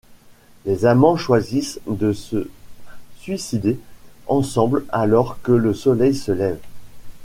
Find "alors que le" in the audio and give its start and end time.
4.89-5.75